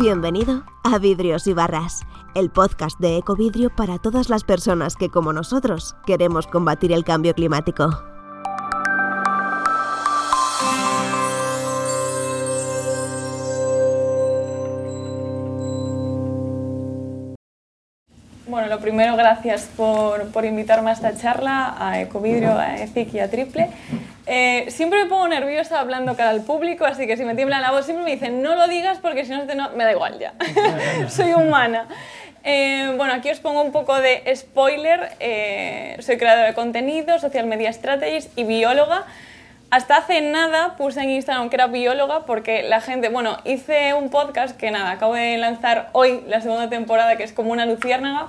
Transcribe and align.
Bienvenido 0.00 0.62
a 0.84 0.98
Vidrios 0.98 1.48
y 1.48 1.54
Barras, 1.54 2.02
el 2.36 2.50
podcast 2.50 3.00
de 3.00 3.16
Ecovidrio 3.16 3.74
para 3.74 3.98
todas 3.98 4.28
las 4.28 4.44
personas 4.44 4.94
que, 4.94 5.08
como 5.08 5.32
nosotros, 5.32 5.96
queremos 6.06 6.46
combatir 6.46 6.92
el 6.92 7.02
cambio 7.02 7.34
climático. 7.34 7.90
Bueno, 18.46 18.68
lo 18.68 18.78
primero, 18.78 19.16
gracias 19.16 19.68
por, 19.76 20.28
por 20.28 20.44
invitarme 20.44 20.90
a 20.90 20.92
esta 20.92 21.16
charla, 21.16 21.74
a 21.76 22.00
Ecovidrio, 22.00 22.56
a 22.56 22.76
ECIC 22.76 23.14
y 23.14 23.18
a 23.18 23.28
Triple. 23.28 23.70
Eh, 24.30 24.66
siempre 24.70 25.02
me 25.02 25.08
pongo 25.08 25.26
nerviosa 25.26 25.80
hablando 25.80 26.14
cara 26.14 26.28
al 26.28 26.42
público, 26.42 26.84
así 26.84 27.06
que 27.06 27.16
si 27.16 27.24
me 27.24 27.34
tiembla 27.34 27.60
la 27.60 27.70
voz 27.70 27.86
siempre 27.86 28.04
me 28.04 28.10
dicen 28.10 28.42
no 28.42 28.54
lo 28.56 28.68
digas 28.68 28.98
porque 28.98 29.24
si 29.24 29.32
no, 29.32 29.70
me 29.70 29.84
da 29.84 29.92
igual 29.92 30.18
ya. 30.18 30.34
Soy 31.08 31.32
humana. 31.32 31.88
Eh, 32.44 32.92
bueno, 32.98 33.14
aquí 33.14 33.30
os 33.30 33.40
pongo 33.40 33.62
un 33.62 33.72
poco 33.72 33.98
de 33.98 34.22
spoiler. 34.36 35.12
Eh, 35.18 35.96
soy 36.00 36.18
creadora 36.18 36.48
de 36.48 36.54
contenido, 36.54 37.18
social 37.18 37.46
media 37.46 37.72
strategist 37.72 38.38
y 38.38 38.44
bióloga. 38.44 39.06
Hasta 39.70 39.96
hace 39.96 40.20
nada 40.20 40.76
puse 40.76 41.00
en 41.00 41.10
Instagram 41.10 41.48
que 41.48 41.56
era 41.56 41.66
bióloga 41.66 42.26
porque 42.26 42.62
la 42.62 42.80
gente, 42.80 43.08
bueno, 43.08 43.38
hice 43.44 43.94
un 43.94 44.10
podcast 44.10 44.56
que 44.56 44.70
nada, 44.70 44.92
acabo 44.92 45.14
de 45.14 45.36
lanzar 45.38 45.88
hoy 45.92 46.22
la 46.26 46.40
segunda 46.40 46.68
temporada 46.68 47.16
que 47.16 47.24
es 47.24 47.32
como 47.32 47.52
una 47.52 47.64
luciérnaga. 47.64 48.28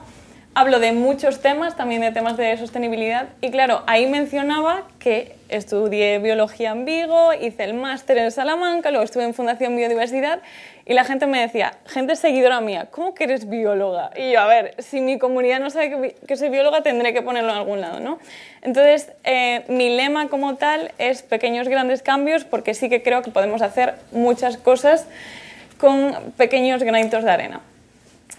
Hablo 0.56 0.80
de 0.80 0.92
muchos 0.92 1.42
temas, 1.42 1.78
también 1.78 2.02
de 2.02 2.12
temas 2.12 2.36
de 2.36 2.58
sostenibilidad 2.58 3.30
y 3.40 3.52
claro, 3.52 3.84
ahí 3.86 4.08
mencionaba 4.08 4.88
que 4.98 5.36
estudié 5.48 6.18
biología 6.18 6.72
en 6.72 6.86
Vigo, 6.86 7.34
hice 7.34 7.64
el 7.66 7.76
máster 7.76 8.18
en 8.18 8.32
Salamanca, 8.32 8.90
luego 8.90 9.06
estuve 9.06 9.26
en 9.26 9.36
Fundación 9.36 9.78
Biodiversidad 9.78 10.42
y 10.88 10.96
la 10.96 11.04
gente 11.04 11.28
me 11.28 11.40
decía, 11.40 11.78
gente 11.86 12.16
seguidora 12.16 12.62
mía, 12.62 12.88
¿cómo 12.90 13.14
que 13.14 13.26
eres 13.26 13.48
bióloga? 13.48 14.10
Y 14.18 14.32
yo, 14.32 14.40
a 14.42 14.48
ver, 14.48 14.74
si 14.80 15.02
mi 15.02 15.20
comunidad 15.20 15.60
no 15.60 15.70
sabe 15.70 16.16
que, 16.28 16.36
soy 16.36 16.50
bióloga, 16.50 16.82
tendré 16.82 17.14
que 17.14 17.22
ponerlo 17.22 17.52
en 17.52 17.58
algún 17.58 17.80
lado, 17.80 18.00
¿no? 18.00 18.18
Entonces, 18.64 19.12
eh, 19.24 19.64
mi 19.68 19.96
lema 19.96 20.30
como 20.30 20.56
tal 20.56 20.92
es 20.98 21.22
pequeños 21.22 21.68
grandes 21.68 22.02
cambios 22.02 22.44
porque 22.44 22.74
sí 22.74 22.90
que 22.90 23.04
creo 23.04 23.22
que 23.22 23.30
podemos 23.30 23.62
hacer 23.62 23.94
muchas 24.12 24.58
cosas 24.58 25.06
con 25.78 26.34
pequeños 26.38 26.82
granitos 26.82 27.24
de 27.24 27.32
arena. 27.32 27.62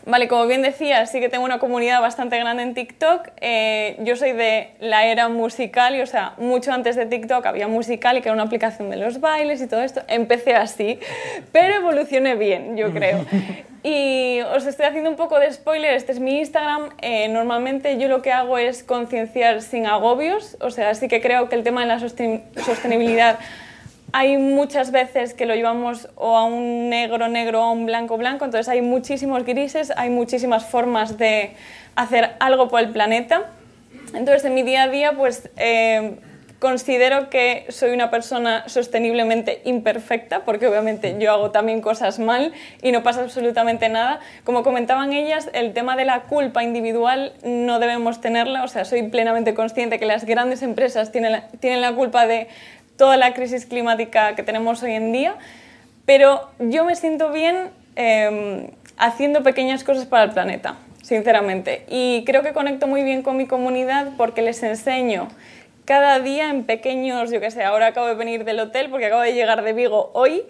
Vale, 0.07 0.29
como 0.29 0.47
bien 0.47 0.63
decía, 0.63 1.05
sí 1.07 1.21
que 1.21 1.29
tengo 1.29 1.45
una 1.45 1.59
comunidad 1.59 2.01
bastante 2.01 2.39
grande 2.39 2.63
en 2.63 2.75
TikTok. 2.75 3.29
Eh, 3.41 3.97
yo 4.01 4.17
soy 4.17 4.33
de 4.33 4.71
la 4.81 5.07
era 5.07 5.29
musical 5.29 5.95
y, 5.95 6.01
o 6.01 6.07
sea, 6.07 6.33
mucho 6.39 6.73
antes 6.73 6.97
de 6.97 7.07
TikTok 7.07 7.45
había 7.45 7.69
musical 7.69 8.17
y 8.17 8.23
que 8.23 8.29
era 8.29 8.35
una 8.35 8.45
aplicación 8.45 8.91
de 8.91 8.97
los 8.97 9.21
bailes 9.21 9.61
y 9.61 9.67
todo 9.67 9.83
esto. 9.83 10.03
Empecé 10.09 10.55
así, 10.55 10.99
pero 11.53 11.75
evolucioné 11.75 12.35
bien, 12.35 12.77
yo 12.77 12.93
creo. 12.93 13.25
Y 13.83 14.41
os 14.55 14.67
estoy 14.67 14.85
haciendo 14.85 15.09
un 15.09 15.17
poco 15.17 15.39
de 15.39 15.51
spoiler, 15.51 15.95
este 15.95 16.13
es 16.13 16.21
mi 16.21 16.39
Instagram. 16.39 16.91
Eh, 17.01 17.29
normalmente 17.29 17.97
yo 17.99 18.09
lo 18.09 18.21
que 18.21 18.31
hago 18.31 18.59
es 18.59 18.83
concienciar 18.83 19.63
sin 19.63 19.87
agobios, 19.87 20.59
o 20.61 20.71
sea, 20.71 20.95
sí 20.95 21.09
que 21.09 21.23
creo 21.23 21.49
que 21.49 21.57
el 21.57 21.63
tema 21.63 21.81
de 21.81 21.87
la 21.87 21.99
sostenibilidad 21.99 23.39
hay 24.13 24.37
muchas 24.39 24.91
veces 24.91 25.35
que 25.35 25.47
lo 25.47 25.55
llevamos 25.55 26.09
o 26.17 26.37
a 26.37 26.45
un 26.45 26.89
negro 26.89 27.29
negro 27.29 27.61
o 27.61 27.65
a 27.65 27.71
un 27.73 27.87
blanco 27.87 28.17
blanco, 28.17 28.45
entonces 28.45 28.69
hay 28.69 28.83
muchísimos 28.83 29.45
grises, 29.45 29.93
hay 29.97 30.11
muchísimas 30.11 30.65
formas 30.67 31.19
de 31.19 31.55
hacer 31.97 32.33
algo 32.41 32.69
por 32.69 32.81
el 32.81 32.91
planeta. 32.91 33.51
Entonces 34.15 34.45
en 34.45 34.55
mi 34.55 34.63
día 34.63 34.85
a 34.85 34.89
día 34.89 35.13
pues 35.13 35.49
eh, 35.57 36.17
considero 36.59 37.31
que 37.31 37.65
soy 37.71 37.91
una 37.91 38.11
persona 38.11 38.69
sosteniblemente 38.69 39.63
imperfecta, 39.65 40.45
porque 40.45 40.67
obviamente 40.67 41.17
yo 41.19 41.33
hago 41.33 41.51
también 41.51 41.81
cosas 41.81 42.19
mal 42.19 42.53
y 42.83 42.93
no 42.93 43.03
pasa 43.03 43.23
absolutamente 43.23 43.89
nada. 43.89 44.21
Como 44.45 44.63
comentaban 44.63 45.13
ellas, 45.13 45.49
el 45.55 45.73
tema 45.73 45.97
de 45.97 46.05
la 46.05 46.23
culpa 46.23 46.63
individual 46.63 47.33
no 47.45 47.79
debemos 47.79 48.21
tenerla, 48.21 48.63
o 48.63 48.69
sea, 48.69 48.85
soy 48.85 49.05
plenamente 49.05 49.55
consciente 49.55 49.99
que 49.99 50.07
las 50.07 50.25
grandes 50.25 50.63
empresas 50.63 51.13
tienen 51.13 51.43
tienen 51.61 51.81
la 51.81 51.93
culpa 51.95 52.27
de 52.27 52.49
toda 53.01 53.17
la 53.17 53.33
crisis 53.33 53.65
climática 53.65 54.35
que 54.35 54.43
tenemos 54.43 54.83
hoy 54.83 54.93
en 54.93 55.11
día, 55.11 55.35
pero 56.05 56.51
yo 56.59 56.85
me 56.85 56.95
siento 56.97 57.33
bien 57.33 57.71
em, 57.97 58.67
haciendo 58.99 59.43
pequeñas 59.43 59.85
cosas 59.85 60.05
para 60.05 60.25
el 60.25 60.33
planeta, 60.33 60.77
sinceramente. 61.01 61.87
Y 61.89 62.25
creo 62.27 62.43
que 62.43 62.53
conecto 62.53 62.87
muy 62.87 63.03
bien 63.03 63.23
con 63.23 63.39
mi 63.39 63.47
comunidad 63.47 64.09
porque 64.19 64.43
les 64.43 64.63
enseño 64.63 65.29
cada 65.87 66.21
día 66.21 66.51
en 66.51 66.65
pequeños, 66.65 67.31
yo 67.31 67.41
qué 67.41 67.51
sé, 67.51 67.65
ahora 67.65 67.87
acabo 67.87 68.07
de 68.07 68.17
venir 68.17 68.45
del 68.45 68.61
hotel 68.61 68.91
porque 68.91 69.07
acabo 69.07 69.23
de 69.23 69.33
llegar 69.33 69.65
de 69.65 69.73
Vigo 69.73 70.11
hoy 70.13 70.43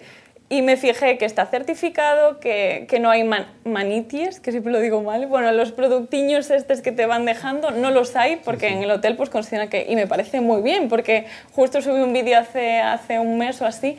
y 0.53 0.63
me 0.63 0.77
fijé 0.77 1.17
que 1.17 1.25
está 1.25 1.47
certificado, 1.47 2.41
que, 2.41 2.87
que 2.89 2.99
no 2.99 3.09
hay 3.09 3.23
manities, 3.65 4.41
que 4.41 4.51
siempre 4.51 4.73
lo 4.73 4.81
digo 4.81 5.01
mal. 5.01 5.27
Bueno, 5.27 5.53
los 5.53 5.71
productiños 5.71 6.51
estos 6.51 6.83
que 6.83 6.91
te 6.91 7.07
van 7.07 7.25
dejando 7.25 7.71
no 7.71 7.93
los 7.93 8.17
hay 8.17 8.35
porque 8.45 8.67
en 8.67 8.83
el 8.83 8.91
hotel 8.91 9.17
pues 9.17 9.31
consideran 9.31 9.69
que... 9.69 9.87
Y 9.89 9.95
me 9.95 10.09
parece 10.09 10.41
muy 10.41 10.61
bien 10.61 10.89
porque 10.89 11.27
justo 11.53 11.81
subí 11.81 12.01
un 12.01 12.13
vídeo 12.13 12.37
hace, 12.37 12.81
hace 12.81 13.21
un 13.21 13.39
mes 13.39 13.63
o 13.63 13.67
así 13.67 13.97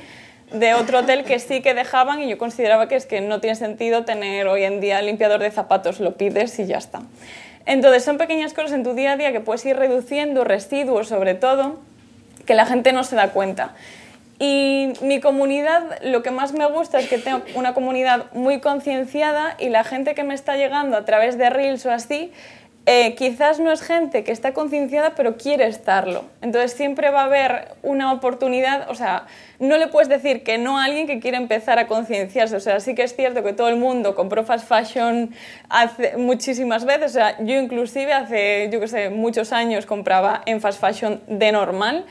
de 0.51 0.73
otro 0.73 0.99
hotel 0.99 1.23
que 1.23 1.39
sí 1.39 1.61
que 1.61 1.73
dejaban 1.73 2.21
y 2.21 2.27
yo 2.27 2.37
consideraba 2.37 2.89
que 2.89 2.97
es 2.97 3.05
que 3.05 3.21
no 3.21 3.39
tiene 3.39 3.55
sentido 3.55 4.03
tener 4.03 4.45
hoy 4.47 4.65
en 4.65 4.81
día 4.81 5.01
limpiador 5.01 5.39
de 5.39 5.51
zapatos, 5.51 6.01
lo 6.01 6.17
pides 6.17 6.59
y 6.59 6.65
ya 6.65 6.79
está. 6.79 7.01
Entonces 7.65 8.03
son 8.03 8.17
pequeñas 8.17 8.53
cosas 8.53 8.73
en 8.73 8.83
tu 8.83 8.93
día 8.93 9.13
a 9.13 9.15
día 9.15 9.31
que 9.31 9.39
puedes 9.39 9.65
ir 9.65 9.77
reduciendo, 9.77 10.43
residuos 10.43 11.07
sobre 11.07 11.33
todo, 11.33 11.79
que 12.45 12.55
la 12.55 12.65
gente 12.65 12.91
no 12.91 13.05
se 13.05 13.15
da 13.15 13.29
cuenta. 13.29 13.73
Y 14.43 14.93
mi 15.03 15.19
comunidad, 15.19 16.01
lo 16.01 16.23
que 16.23 16.31
más 16.31 16.51
me 16.53 16.65
gusta 16.65 16.99
es 16.99 17.07
que 17.07 17.19
tengo 17.19 17.43
una 17.53 17.75
comunidad 17.75 18.25
muy 18.33 18.59
concienciada 18.59 19.55
y 19.59 19.69
la 19.69 19.83
gente 19.83 20.15
que 20.15 20.23
me 20.23 20.33
está 20.33 20.57
llegando 20.57 20.97
a 20.97 21.05
través 21.05 21.37
de 21.37 21.51
Reels 21.51 21.85
o 21.85 21.91
así, 21.91 22.31
eh, 22.87 23.13
quizás 23.13 23.59
no 23.59 23.71
es 23.71 23.83
gente 23.83 24.23
que 24.23 24.31
está 24.31 24.51
concienciada, 24.55 25.13
pero 25.13 25.37
quiere 25.37 25.67
estarlo. 25.67 26.25
Entonces 26.41 26.73
siempre 26.73 27.11
va 27.11 27.21
a 27.21 27.25
haber 27.25 27.75
una 27.83 28.11
oportunidad, 28.11 28.89
o 28.89 28.95
sea, 28.95 29.27
no 29.59 29.77
le 29.77 29.85
puedes 29.85 30.09
decir 30.09 30.41
que 30.41 30.57
no 30.57 30.79
a 30.79 30.85
alguien 30.85 31.05
que 31.05 31.19
quiere 31.19 31.37
empezar 31.37 31.77
a 31.77 31.85
concienciarse. 31.85 32.55
O 32.55 32.59
sea, 32.59 32.79
sí 32.79 32.95
que 32.95 33.03
es 33.03 33.15
cierto 33.15 33.43
que 33.43 33.53
todo 33.53 33.69
el 33.69 33.75
mundo 33.75 34.15
compró 34.15 34.43
fast 34.43 34.67
fashion 34.67 35.35
hace 35.69 36.17
muchísimas 36.17 36.83
veces. 36.83 37.11
O 37.11 37.13
sea, 37.13 37.37
yo 37.43 37.61
inclusive 37.61 38.11
hace, 38.11 38.71
yo 38.73 38.79
qué 38.79 38.87
sé, 38.87 39.11
muchos 39.11 39.53
años 39.53 39.85
compraba 39.85 40.41
en 40.47 40.61
fast 40.61 40.81
fashion 40.81 41.21
de 41.27 41.51
normal 41.51 42.07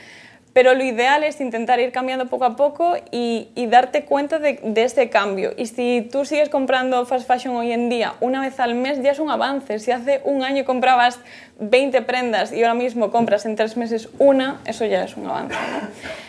pero 0.53 0.73
lo 0.73 0.83
ideal 0.83 1.23
es 1.23 1.39
intentar 1.39 1.79
ir 1.79 1.91
cambiando 1.91 2.27
poco 2.27 2.45
a 2.45 2.55
poco 2.55 2.95
y, 3.11 3.47
darte 3.69 4.03
cuenta 4.03 4.37
de, 4.39 4.59
de, 4.61 4.83
este 4.83 5.09
cambio. 5.09 5.53
Y 5.57 5.67
si 5.67 6.07
tú 6.11 6.25
sigues 6.25 6.49
comprando 6.49 7.05
fast 7.05 7.25
fashion 7.25 7.55
hoy 7.55 7.71
en 7.71 7.89
día 7.89 8.15
una 8.19 8.41
vez 8.41 8.59
al 8.59 8.75
mes, 8.75 9.01
ya 9.01 9.11
es 9.11 9.19
un 9.19 9.29
avance. 9.29 9.79
Si 9.79 9.91
hace 9.91 10.19
un 10.25 10.43
año 10.43 10.65
comprabas 10.65 11.19
20 11.59 12.01
prendas 12.01 12.51
y 12.51 12.63
ahora 12.63 12.73
mismo 12.73 13.11
compras 13.11 13.45
en 13.45 13.55
tres 13.55 13.77
meses 13.77 14.09
una, 14.17 14.59
eso 14.65 14.83
ya 14.85 15.03
es 15.03 15.15
un 15.15 15.27
avance. 15.27 15.55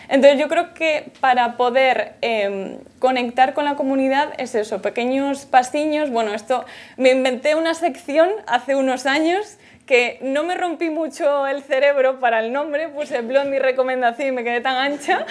Entonces 0.07 0.39
yo 0.39 0.47
creo 0.47 0.73
que 0.73 1.11
para 1.19 1.57
poder 1.57 2.13
em, 2.21 2.77
conectar 2.99 3.53
con 3.53 3.65
la 3.65 3.75
comunidad 3.75 4.29
es 4.37 4.55
eso, 4.55 4.81
pequeños 4.81 5.45
pasiños. 5.45 6.11
Bueno, 6.11 6.33
esto 6.33 6.65
me 6.97 7.11
inventé 7.11 7.55
una 7.55 7.73
sección 7.73 8.29
hace 8.47 8.75
unos 8.75 9.05
años 9.05 9.57
que 9.85 10.19
no 10.21 10.43
me 10.43 10.55
rompí 10.55 10.89
mucho 10.89 11.45
el 11.47 11.61
cerebro 11.61 12.19
para 12.19 12.39
el 12.39 12.53
nombre, 12.53 12.87
puse 12.89 13.21
Blondie 13.21 13.59
y 14.19 14.31
me 14.31 14.43
quedé 14.43 14.61
tan 14.61 14.75
ancha. 14.75 15.25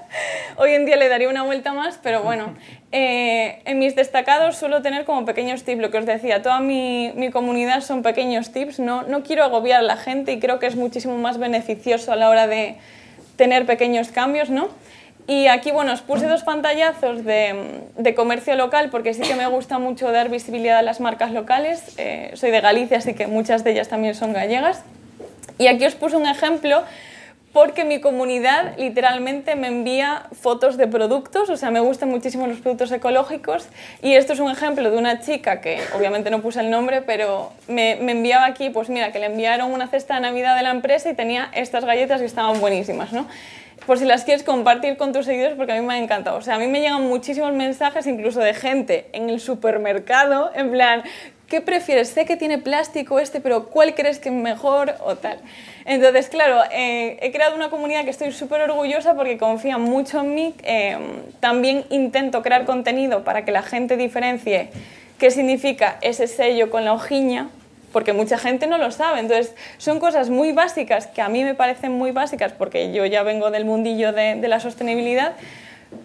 Hoy 0.56 0.72
en 0.72 0.86
día 0.86 0.96
le 0.96 1.08
daría 1.08 1.28
una 1.28 1.42
vuelta 1.42 1.72
más, 1.72 1.98
pero 2.02 2.22
bueno, 2.22 2.54
eh, 2.92 3.60
en 3.64 3.78
mis 3.78 3.94
destacados 3.94 4.56
suelo 4.56 4.82
tener 4.82 5.04
como 5.04 5.24
pequeños 5.24 5.64
tips, 5.64 5.80
lo 5.80 5.90
que 5.90 5.98
os 5.98 6.06
decía, 6.06 6.42
toda 6.42 6.60
mi, 6.60 7.12
mi, 7.14 7.30
comunidad 7.30 7.80
son 7.80 8.02
pequeños 8.02 8.52
tips, 8.52 8.78
no, 8.78 9.02
no 9.02 9.22
quiero 9.22 9.44
agobiar 9.44 9.80
a 9.80 9.82
la 9.82 9.96
gente 9.96 10.32
y 10.32 10.40
creo 10.40 10.58
que 10.58 10.66
es 10.66 10.76
muchísimo 10.76 11.16
más 11.18 11.38
beneficioso 11.38 12.12
a 12.12 12.16
la 12.16 12.28
hora 12.28 12.46
de 12.46 12.76
tener 13.36 13.66
pequeños 13.66 14.08
cambios, 14.08 14.50
¿no? 14.50 14.68
Y 15.26 15.46
aquí, 15.46 15.70
bueno, 15.70 15.92
os 15.92 16.02
puse 16.02 16.26
dos 16.26 16.42
pantallazos 16.42 17.24
de, 17.24 17.80
de, 17.96 18.14
comercio 18.14 18.56
local 18.56 18.90
porque 18.90 19.14
sí 19.14 19.22
que 19.22 19.34
me 19.34 19.46
gusta 19.46 19.78
mucho 19.78 20.12
dar 20.12 20.28
visibilidad 20.28 20.78
a 20.78 20.82
las 20.82 21.00
marcas 21.00 21.32
locales. 21.32 21.94
Eh, 21.96 22.32
soy 22.34 22.50
de 22.50 22.60
Galicia, 22.60 22.98
así 22.98 23.14
que 23.14 23.26
muchas 23.26 23.64
de 23.64 23.70
ellas 23.70 23.88
también 23.88 24.14
son 24.14 24.34
gallegas. 24.34 24.82
Y 25.56 25.68
aquí 25.68 25.86
os 25.86 25.94
puse 25.94 26.16
un 26.16 26.26
ejemplo 26.26 26.82
porque 27.54 27.84
mi 27.84 28.00
comunidad 28.00 28.76
literalmente 28.78 29.54
me 29.54 29.68
envía 29.68 30.24
fotos 30.32 30.76
de 30.76 30.88
productos, 30.88 31.48
o 31.48 31.56
sea, 31.56 31.70
me 31.70 31.78
gustan 31.78 32.10
muchísimo 32.10 32.48
los 32.48 32.58
productos 32.58 32.90
ecológicos 32.90 33.68
y 34.02 34.14
esto 34.14 34.32
es 34.32 34.40
un 34.40 34.50
ejemplo 34.50 34.90
de 34.90 34.98
una 34.98 35.20
chica 35.20 35.60
que 35.60 35.78
obviamente 35.96 36.30
no 36.30 36.42
puse 36.42 36.58
el 36.60 36.68
nombre, 36.68 37.00
pero 37.00 37.52
me, 37.68 37.94
me, 38.02 38.10
enviaba 38.10 38.44
aquí, 38.46 38.70
pues 38.70 38.88
mira, 38.90 39.12
que 39.12 39.20
le 39.20 39.26
enviaron 39.26 39.72
una 39.72 39.86
cesta 39.86 40.16
de 40.16 40.22
Navidad 40.22 40.56
de 40.56 40.64
la 40.64 40.72
empresa 40.72 41.08
y 41.08 41.14
tenía 41.14 41.48
estas 41.54 41.84
galletas 41.84 42.20
que 42.20 42.26
estaban 42.26 42.60
buenísimas, 42.60 43.12
¿no? 43.12 43.28
por 43.86 43.98
si 43.98 44.04
las 44.04 44.24
quieres 44.24 44.42
compartir 44.42 44.96
con 44.96 45.12
tus 45.12 45.26
seguidores, 45.26 45.56
porque 45.56 45.72
a 45.72 45.80
mí 45.80 45.86
me 45.86 45.94
ha 45.94 45.98
encantado. 45.98 46.38
O 46.38 46.42
sea, 46.42 46.54
a 46.54 46.58
mí 46.58 46.66
me 46.66 46.80
llegan 46.80 47.02
muchísimos 47.02 47.52
mensajes, 47.52 48.06
incluso 48.06 48.40
de 48.40 48.54
gente 48.54 49.08
en 49.12 49.28
el 49.28 49.40
supermercado, 49.40 50.50
en 50.54 50.70
plan, 50.70 51.02
¿qué 51.54 51.60
prefieres? 51.60 52.08
Sé 52.08 52.24
que 52.24 52.36
tiene 52.36 52.58
plástico 52.58 53.20
este, 53.20 53.40
pero 53.40 53.66
¿cuál 53.66 53.94
crees 53.94 54.18
que 54.18 54.28
es 54.28 54.34
mejor 54.34 54.96
o 55.04 55.14
tal? 55.14 55.38
Entonces, 55.84 56.28
claro, 56.28 56.60
eh, 56.72 57.16
he 57.22 57.30
creado 57.30 57.54
una 57.54 57.70
comunidad 57.70 58.02
que 58.02 58.10
estoy 58.10 58.32
súper 58.32 58.62
orgullosa 58.62 59.14
porque 59.14 59.38
confía 59.38 59.78
mucho 59.78 60.18
en 60.18 60.34
mí. 60.34 60.52
Eh, 60.64 60.98
también 61.38 61.84
intento 61.90 62.42
crear 62.42 62.64
contenido 62.64 63.22
para 63.22 63.44
que 63.44 63.52
la 63.52 63.62
gente 63.62 63.96
diferencie 63.96 64.70
qué 65.16 65.30
significa 65.30 65.96
ese 66.00 66.26
sello 66.26 66.70
con 66.70 66.84
la 66.84 66.92
hojiña, 66.92 67.50
porque 67.92 68.12
mucha 68.12 68.36
gente 68.36 68.66
no 68.66 68.76
lo 68.76 68.90
sabe. 68.90 69.20
Entonces, 69.20 69.54
son 69.78 70.00
cosas 70.00 70.30
muy 70.30 70.50
básicas 70.50 71.06
que 71.06 71.22
a 71.22 71.28
mí 71.28 71.44
me 71.44 71.54
parecen 71.54 71.92
muy 71.92 72.10
básicas 72.10 72.52
porque 72.52 72.92
yo 72.92 73.06
ya 73.06 73.22
vengo 73.22 73.52
del 73.52 73.64
mundillo 73.64 74.12
de, 74.12 74.34
de 74.34 74.48
la 74.48 74.58
sostenibilidad, 74.58 75.34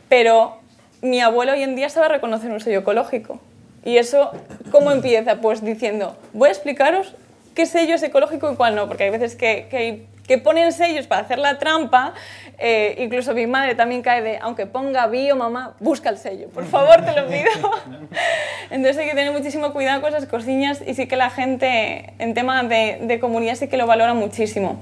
pero 0.09 0.59
mi 1.01 1.21
abuelo 1.21 1.53
hoy 1.53 1.63
en 1.63 1.75
día 1.75 1.89
sabe 1.89 2.07
reconocer 2.07 2.51
un 2.51 2.59
sello 2.59 2.81
ecológico. 2.81 3.39
¿Y 3.83 3.97
eso 3.97 4.31
cómo 4.71 4.91
empieza? 4.91 5.35
Pues 5.37 5.63
diciendo, 5.63 6.17
voy 6.33 6.49
a 6.49 6.51
explicaros 6.51 7.15
qué 7.55 7.65
sello 7.65 7.95
es 7.95 8.03
ecológico 8.03 8.51
y 8.51 8.55
cuál 8.55 8.75
no, 8.75 8.87
porque 8.87 9.05
hay 9.05 9.09
veces 9.09 9.35
que, 9.35 9.67
que, 9.69 10.05
que 10.27 10.37
ponen 10.37 10.71
sellos 10.71 11.07
para 11.07 11.21
hacer 11.21 11.39
la 11.39 11.57
trampa, 11.57 12.13
eh, 12.57 12.95
incluso 12.99 13.33
mi 13.33 13.47
madre 13.47 13.75
también 13.75 14.01
cae 14.01 14.21
de, 14.21 14.37
aunque 14.37 14.65
ponga 14.65 15.07
bio, 15.07 15.35
mamá, 15.35 15.75
busca 15.79 16.09
el 16.09 16.17
sello, 16.17 16.49
por 16.49 16.65
favor, 16.67 17.03
te 17.03 17.19
lo 17.19 17.27
pido. 17.27 17.71
Entonces 18.69 18.97
hay 18.97 19.09
que 19.09 19.15
tener 19.15 19.31
muchísimo 19.31 19.73
cuidado 19.73 20.01
con 20.01 20.09
esas 20.13 20.27
cosillas 20.27 20.81
y 20.85 20.93
sí 20.93 21.07
que 21.07 21.15
la 21.15 21.29
gente 21.29 22.13
en 22.19 22.33
tema 22.33 22.63
de, 22.63 22.99
de 23.01 23.19
comunidad 23.19 23.55
sí 23.55 23.67
que 23.67 23.77
lo 23.77 23.87
valora 23.87 24.13
muchísimo. 24.13 24.79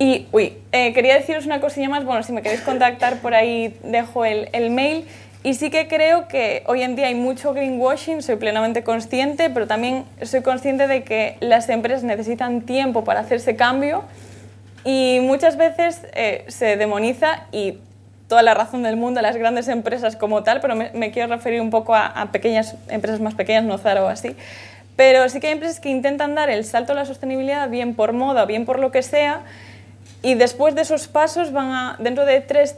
Y, 0.00 0.28
uy, 0.30 0.56
eh, 0.70 0.92
quería 0.92 1.14
deciros 1.14 1.44
una 1.46 1.60
cosilla 1.60 1.88
más, 1.88 2.04
bueno, 2.04 2.22
si 2.22 2.32
me 2.32 2.40
queréis 2.42 2.60
contactar 2.60 3.16
por 3.16 3.34
ahí 3.34 3.76
dejo 3.82 4.24
el, 4.24 4.48
el 4.52 4.70
mail. 4.70 5.06
Y 5.44 5.54
sí 5.54 5.70
que 5.70 5.86
creo 5.86 6.26
que 6.26 6.64
hoy 6.66 6.82
en 6.82 6.96
día 6.96 7.06
hay 7.06 7.14
mucho 7.14 7.54
greenwashing, 7.54 8.22
soy 8.22 8.36
plenamente 8.36 8.82
consciente, 8.82 9.50
pero 9.50 9.68
también 9.68 10.04
soy 10.22 10.42
consciente 10.42 10.88
de 10.88 11.04
que 11.04 11.36
las 11.40 11.68
empresas 11.68 12.02
necesitan 12.02 12.62
tiempo 12.62 13.04
para 13.04 13.20
hacer 13.20 13.36
ese 13.36 13.54
cambio 13.54 14.02
y 14.84 15.20
muchas 15.22 15.56
veces 15.56 16.02
eh, 16.14 16.44
se 16.48 16.76
demoniza 16.76 17.46
y 17.52 17.78
toda 18.26 18.42
la 18.42 18.54
razón 18.54 18.82
del 18.82 18.96
mundo 18.96 19.20
a 19.20 19.22
las 19.22 19.36
grandes 19.36 19.68
empresas 19.68 20.16
como 20.16 20.42
tal, 20.42 20.60
pero 20.60 20.74
me, 20.74 21.10
quiero 21.12 21.32
referir 21.32 21.60
un 21.60 21.70
poco 21.70 21.94
a, 21.94 22.06
a, 22.06 22.32
pequeñas 22.32 22.74
empresas 22.88 23.20
más 23.20 23.34
pequeñas, 23.34 23.64
no 23.64 23.78
Zara 23.78 24.04
o 24.04 24.08
así. 24.08 24.36
Pero 24.96 25.28
sí 25.28 25.38
que 25.38 25.46
hay 25.46 25.52
empresas 25.52 25.78
que 25.78 25.88
intentan 25.88 26.34
dar 26.34 26.50
el 26.50 26.64
salto 26.64 26.92
a 26.92 26.96
la 26.96 27.04
sostenibilidad, 27.04 27.70
bien 27.70 27.94
por 27.94 28.12
moda, 28.12 28.44
bien 28.44 28.66
por 28.66 28.80
lo 28.80 28.90
que 28.90 29.02
sea, 29.02 29.42
y 30.20 30.34
después 30.34 30.74
de 30.74 30.82
esos 30.82 31.06
pasos, 31.06 31.52
van 31.52 31.70
a, 31.70 31.96
dentro 32.00 32.24
de 32.24 32.40
3, 32.40 32.76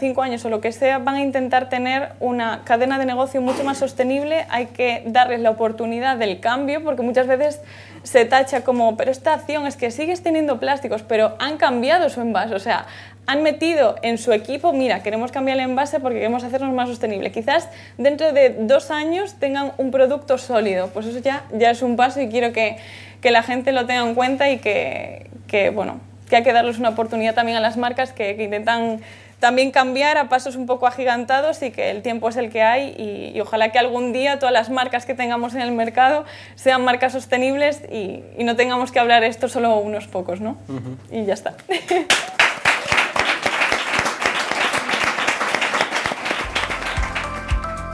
5 0.00 0.22
eh, 0.22 0.24
años 0.24 0.44
o 0.44 0.50
lo 0.50 0.60
que 0.60 0.72
sea, 0.72 0.98
van 0.98 1.14
a 1.14 1.20
intentar 1.20 1.68
tener 1.68 2.10
una 2.18 2.62
cadena 2.64 2.98
de 2.98 3.06
negocio 3.06 3.40
mucho 3.40 3.62
más 3.62 3.78
sostenible. 3.78 4.44
Hay 4.50 4.66
que 4.66 5.04
darles 5.06 5.38
la 5.38 5.50
oportunidad 5.50 6.16
del 6.16 6.40
cambio, 6.40 6.82
porque 6.82 7.02
muchas 7.02 7.28
veces 7.28 7.60
se 8.02 8.24
tacha 8.24 8.64
como, 8.64 8.96
pero 8.96 9.12
esta 9.12 9.34
acción 9.34 9.68
es 9.68 9.76
que 9.76 9.92
sigues 9.92 10.24
teniendo 10.24 10.58
plásticos, 10.58 11.02
pero 11.02 11.36
han 11.38 11.58
cambiado 11.58 12.08
su 12.08 12.22
envase. 12.22 12.56
O 12.56 12.58
sea, 12.58 12.86
han 13.24 13.44
metido 13.44 13.94
en 14.02 14.18
su 14.18 14.32
equipo, 14.32 14.72
mira, 14.72 15.04
queremos 15.04 15.30
cambiar 15.30 15.58
el 15.58 15.70
envase 15.70 16.00
porque 16.00 16.18
queremos 16.18 16.42
hacernos 16.42 16.74
más 16.74 16.88
sostenible. 16.88 17.30
Quizás 17.30 17.68
dentro 17.98 18.32
de 18.32 18.56
dos 18.58 18.90
años 18.90 19.34
tengan 19.34 19.74
un 19.78 19.92
producto 19.92 20.38
sólido. 20.38 20.88
Pues 20.88 21.06
eso 21.06 21.20
ya, 21.20 21.44
ya 21.52 21.70
es 21.70 21.82
un 21.82 21.94
paso 21.94 22.20
y 22.20 22.28
quiero 22.28 22.52
que, 22.52 22.78
que 23.20 23.30
la 23.30 23.44
gente 23.44 23.70
lo 23.70 23.86
tenga 23.86 24.00
en 24.00 24.16
cuenta 24.16 24.50
y 24.50 24.58
que, 24.58 25.30
que 25.46 25.70
bueno, 25.70 26.09
que 26.30 26.36
hay 26.36 26.42
que 26.42 26.52
darles 26.52 26.78
una 26.78 26.90
oportunidad 26.90 27.34
también 27.34 27.58
a 27.58 27.60
las 27.60 27.76
marcas 27.76 28.12
que, 28.12 28.36
que, 28.36 28.44
intentan 28.44 29.00
también 29.40 29.70
cambiar 29.72 30.16
a 30.16 30.28
pasos 30.28 30.54
un 30.54 30.66
poco 30.66 30.86
agigantados 30.86 31.62
y 31.62 31.70
que 31.70 31.90
el 31.90 32.02
tiempo 32.02 32.28
es 32.28 32.36
el 32.36 32.50
que 32.50 32.62
hay 32.62 32.94
y, 32.96 33.36
y, 33.36 33.40
ojalá 33.40 33.72
que 33.72 33.78
algún 33.78 34.12
día 34.12 34.38
todas 34.38 34.52
las 34.52 34.70
marcas 34.70 35.04
que 35.06 35.14
tengamos 35.14 35.54
en 35.54 35.62
el 35.62 35.72
mercado 35.72 36.24
sean 36.54 36.84
marcas 36.84 37.12
sostenibles 37.12 37.82
y, 37.90 38.22
y 38.38 38.44
no 38.44 38.54
tengamos 38.54 38.92
que 38.92 39.00
hablar 39.00 39.24
esto 39.24 39.48
solo 39.48 39.76
unos 39.78 40.06
pocos, 40.06 40.40
¿no? 40.40 40.56
Uh 40.68 40.74
-huh. 40.74 41.22
Y 41.22 41.24
ya 41.26 41.34
está. 41.34 41.54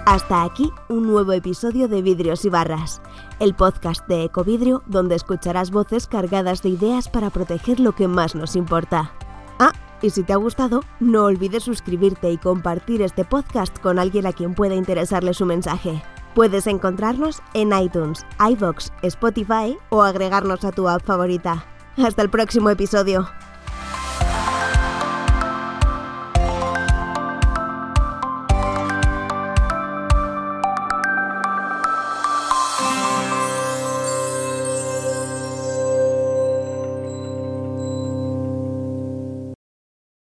Hasta 0.07 0.45
aquí 0.45 0.71
un 0.89 1.09
nuevo 1.09 1.33
episodio 1.33 1.89
de 1.89 2.01
Vidrios 2.01 2.45
y 2.45 2.49
Barras, 2.49 3.01
el 3.41 3.55
podcast 3.55 4.07
de 4.09 4.25
Ecovidrio 4.25 4.83
donde 4.87 5.15
escucharás 5.15 5.71
voces 5.71 6.07
cargadas 6.07 6.63
de 6.63 6.71
ideas 6.71 7.09
para 7.09 7.31
proteger 7.31 7.81
lo 7.81 7.93
que 7.93 8.09
más 8.09 8.35
nos 8.35 8.57
importa. 8.57 9.13
Ah, 9.59 9.73
y 10.03 10.11
si 10.11 10.23
te 10.23 10.33
ha 10.33 10.37
gustado, 10.37 10.83
no 11.01 11.25
olvides 11.25 11.65
suscribirte 11.65 12.31
y 12.31 12.39
compartir 12.39 13.03
este 13.03 13.25
podcast 13.25 13.79
con 13.79 13.99
alguien 13.99 14.27
a 14.27 14.33
quien 14.33 14.55
pueda 14.55 14.75
interesarle 14.75 15.35
su 15.35 15.47
mensaje. 15.47 16.03
Puedes 16.35 16.67
encontrarnos 16.67 17.41
en 17.55 17.73
iTunes, 17.73 18.27
iVoox, 18.39 18.91
Spotify 19.03 19.79
o 19.89 20.03
agregarnos 20.03 20.65
a 20.65 20.73
tu 20.73 20.89
app 20.89 21.03
favorita. 21.05 21.65
Hasta 21.97 22.23
el 22.23 22.29
próximo 22.29 22.69
episodio. 22.69 23.27